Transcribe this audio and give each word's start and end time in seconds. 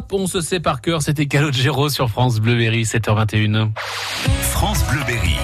Hop, 0.00 0.14
on 0.14 0.26
se 0.26 0.40
sait 0.40 0.60
par 0.60 0.80
cœur, 0.80 1.02
c'était 1.02 1.26
Calogero 1.26 1.90
sur 1.90 2.08
France 2.08 2.40
Bleu 2.40 2.56
Berry, 2.56 2.84
7h21. 2.84 3.68
France 4.40 4.82
Bleu 4.90 5.00
Berry. 5.06 5.36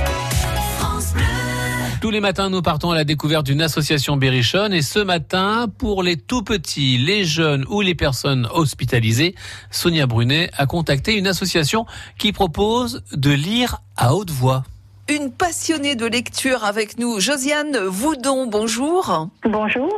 Tous 2.00 2.10
les 2.10 2.20
matins, 2.20 2.48
nous 2.48 2.62
partons 2.62 2.90
à 2.90 2.94
la 2.94 3.04
découverte 3.04 3.44
d'une 3.44 3.60
association 3.60 4.16
berrichonne 4.16 4.72
et 4.72 4.80
ce 4.80 4.98
matin, 4.98 5.66
pour 5.76 6.02
les 6.02 6.16
tout 6.16 6.42
petits, 6.42 6.96
les 6.96 7.26
jeunes 7.26 7.66
ou 7.68 7.82
les 7.82 7.94
personnes 7.94 8.48
hospitalisées, 8.50 9.34
Sonia 9.70 10.06
Brunet 10.06 10.48
a 10.56 10.64
contacté 10.64 11.18
une 11.18 11.26
association 11.26 11.84
qui 12.16 12.32
propose 12.32 13.02
de 13.12 13.32
lire 13.32 13.82
à 13.94 14.14
haute 14.14 14.30
voix 14.30 14.64
une 15.08 15.30
passionnée 15.30 15.94
de 15.94 16.04
lecture 16.04 16.64
avec 16.64 16.98
nous, 16.98 17.20
Josiane 17.20 17.76
Voudon. 17.78 18.46
Bonjour. 18.46 19.28
Bonjour. 19.44 19.88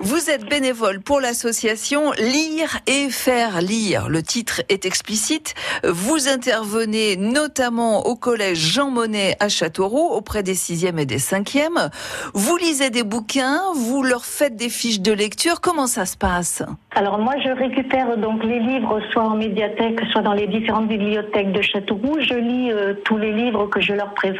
Vous 0.00 0.28
êtes 0.28 0.48
bénévole 0.48 1.00
pour 1.00 1.20
l'association 1.20 2.10
Lire 2.18 2.78
et 2.88 3.10
faire 3.10 3.60
lire. 3.60 4.08
Le 4.08 4.22
titre 4.22 4.62
est 4.68 4.86
explicite. 4.86 5.54
Vous 5.84 6.28
intervenez 6.28 7.16
notamment 7.16 8.06
au 8.06 8.16
collège 8.16 8.58
Jean 8.58 8.90
Monnet 8.90 9.36
à 9.38 9.48
Châteauroux 9.48 10.08
auprès 10.10 10.42
des 10.42 10.56
sixièmes 10.56 10.98
et 10.98 11.06
des 11.06 11.20
cinquièmes. 11.20 11.88
Vous 12.34 12.56
lisez 12.56 12.90
des 12.90 13.04
bouquins, 13.04 13.60
vous 13.76 14.02
leur 14.02 14.24
faites 14.24 14.56
des 14.56 14.68
fiches 14.68 15.00
de 15.00 15.12
lecture. 15.12 15.60
Comment 15.60 15.86
ça 15.86 16.06
se 16.06 16.16
passe? 16.16 16.64
Alors 16.96 17.18
moi, 17.18 17.34
je 17.44 17.50
récupère 17.50 18.16
donc 18.18 18.42
les 18.42 18.58
livres 18.58 19.00
soit 19.12 19.22
en 19.22 19.36
médiathèque, 19.36 20.00
soit 20.10 20.22
dans 20.22 20.32
les 20.32 20.48
différentes 20.48 20.88
bibliothèques 20.88 21.52
de 21.52 21.62
Châteauroux. 21.62 22.18
Je 22.20 22.34
lis 22.34 22.72
euh, 22.72 22.94
tous 23.04 23.16
les 23.16 23.32
livres 23.32 23.66
que 23.66 23.80
je 23.80 23.92
leur 23.92 24.12
présente 24.12 24.39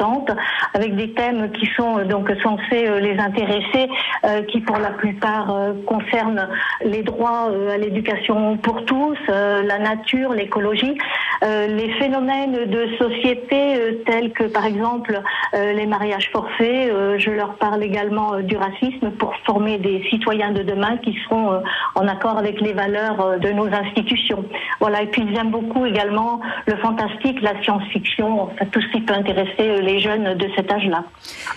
avec 0.73 0.95
des 0.95 1.13
thèmes 1.13 1.51
qui 1.51 1.67
sont 1.75 1.99
euh, 1.99 2.05
donc 2.05 2.29
censés 2.41 2.87
euh, 2.87 2.99
les 2.99 3.17
intéresser, 3.19 3.89
euh, 4.25 4.41
qui 4.43 4.61
pour 4.61 4.77
la 4.77 4.91
plupart 4.91 5.55
concernent 5.85 6.47
les 6.83 7.03
droits 7.03 7.49
à 7.71 7.77
l'éducation 7.77 8.57
pour 8.57 8.85
tous, 8.85 9.17
la 9.27 9.79
nature, 9.79 10.33
l'écologie, 10.33 10.97
les 11.41 11.93
phénomènes 11.99 12.65
de 12.65 12.87
société 12.97 14.01
tels 14.05 14.31
que 14.31 14.43
par 14.43 14.65
exemple 14.65 15.19
les 15.53 15.85
mariages 15.85 16.29
forcés. 16.31 16.91
je 17.17 17.31
leur 17.31 17.55
parle 17.55 17.83
également 17.83 18.39
du 18.39 18.57
racisme 18.57 19.11
pour 19.11 19.35
former 19.45 19.77
des 19.77 20.03
citoyens 20.09 20.51
de 20.51 20.63
demain 20.63 20.97
qui 20.97 21.17
seront 21.23 21.61
en 21.95 22.07
accord 22.07 22.37
avec 22.37 22.61
les 22.61 22.73
valeurs 22.73 23.39
de 23.39 23.49
nos 23.51 23.67
institutions. 23.67 24.45
Voilà. 24.79 25.01
Et 25.03 25.07
puis 25.07 25.23
j'aime 25.33 25.49
beaucoup 25.49 25.85
également 25.85 26.41
le 26.67 26.75
fantastique, 26.77 27.41
la 27.41 27.61
science-fiction, 27.63 28.43
enfin, 28.43 28.65
tout 28.71 28.81
ce 28.81 28.87
qui 28.89 29.01
peut 29.01 29.13
intéresser 29.13 29.81
les 29.81 29.90
jeunes 29.99 30.35
de 30.35 30.47
cet 30.55 30.71
âge-là. 30.71 31.03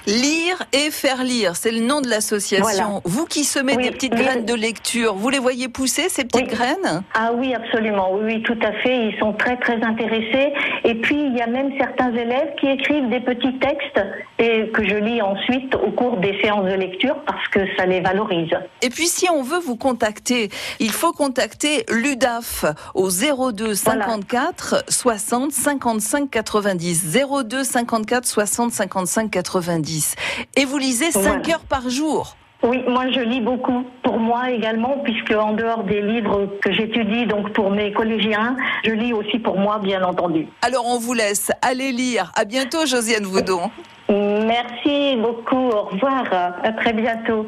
Lire 0.07 0.63
et 0.73 0.91
faire 0.91 1.23
lire, 1.23 1.57
c'est 1.57 1.71
le 1.71 1.81
nom 1.81 2.01
de 2.01 2.09
l'association. 2.09 3.01
Vous 3.05 3.27
qui 3.27 3.45
semez 3.45 3.77
des 3.77 3.91
petites 3.91 4.15
graines 4.15 4.45
de 4.45 4.55
lecture, 4.55 5.15
vous 5.15 5.29
les 5.29 5.39
voyez 5.39 5.69
pousser 5.69 6.09
ces 6.09 6.25
petites 6.25 6.49
graines? 6.49 7.03
Ah 7.15 7.33
oui, 7.35 7.55
absolument. 7.55 8.11
Oui, 8.13 8.43
tout 8.43 8.59
à 8.63 8.73
fait. 8.83 9.09
Ils 9.09 9.19
sont 9.19 9.33
très 9.33 9.57
très 9.57 9.83
intéressés. 9.83 10.53
Et 10.85 10.95
puis 10.95 11.17
il 11.17 11.37
y 11.37 11.41
a 11.41 11.47
même 11.47 11.73
certains 11.79 12.13
élèves 12.13 12.55
qui 12.61 12.67
écrivent 12.69 13.09
des 13.09 13.21
petits 13.21 13.59
textes 13.59 14.01
et 14.39 14.71
que 14.73 14.85
je 14.85 14.97
lis 14.97 15.23
ensuite 15.23 15.75
au 15.75 15.91
cours 15.91 16.17
des 16.19 16.39
séances 16.43 16.67
de 16.67 16.75
lecture 16.75 17.17
parce 17.27 17.47
que 17.49 17.61
ça 17.77 17.87
les 17.87 18.01
valorise. 18.01 18.53
Et 18.83 18.91
puis 18.91 19.07
si 19.07 19.29
on 19.31 19.43
veut 19.43 19.61
vous 19.61 19.77
contacter, 19.77 20.51
il 20.81 20.91
faut 20.91 21.13
contacter 21.13 21.85
l'UDAF 21.91 22.65
au 22.95 23.09
02 23.11 23.75
54 23.75 24.85
60 24.89 25.53
55 25.53 26.31
90 26.31 27.19
02 27.45 27.65
54 27.65 28.24
60 28.27 28.73
55 28.73 29.31
90. 29.31 30.15
Et 30.57 30.65
vous 30.65 30.79
lisez 30.79 31.11
5 31.11 31.49
heures 31.49 31.61
par 31.61 31.89
jour. 31.89 32.37
Oui, 32.63 32.83
moi 32.89 33.11
je 33.11 33.21
lis 33.21 33.43
beaucoup 33.43 33.85
pour 34.03 34.19
moi 34.19 34.51
également, 34.51 34.99
puisque 35.05 35.33
en 35.33 35.53
dehors 35.53 35.85
des 35.85 36.01
livres 36.01 36.49
que 36.63 36.73
j'étudie, 36.73 37.27
donc 37.27 37.53
pour 37.53 37.71
mes 37.71 37.93
collégiens, 37.93 38.57
je 38.85 38.93
lis 38.93 39.13
aussi 39.13 39.39
pour 39.39 39.59
moi, 39.59 39.79
bien 39.79 40.03
entendu. 40.03 40.49
Alors 40.63 40.87
on 40.87 40.99
vous 40.99 41.13
laisse 41.13 41.53
aller 41.61 41.93
lire. 41.93 42.33
À 42.35 42.47
bientôt, 42.47 42.87
Josiane 42.87 43.25
Vaudon. 43.25 43.71
Merci 44.09 45.17
beaucoup. 45.17 45.69
Au 45.69 45.85
revoir. 45.91 46.25
À 46.63 46.73
très 46.73 46.95
bientôt. 46.95 47.47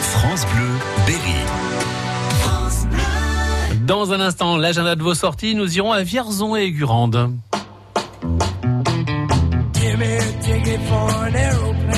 France 0.00 0.44
Bleu, 0.54 0.68
Berry. 1.06 1.44
Dans 3.86 4.12
un 4.12 4.20
instant, 4.20 4.56
l'agenda 4.56 4.94
de 4.94 5.02
vos 5.02 5.14
sorties, 5.14 5.54
nous 5.54 5.76
irons 5.76 5.92
à 5.92 6.02
Vierzon 6.02 6.56
et 6.56 6.70
Gurande. 6.70 7.30
Give 8.24 9.98
me 9.98 10.16
a 10.16 10.42
ticket 10.42 10.80
for 10.88 11.26
an 11.26 11.34
aeroplane. 11.36 11.93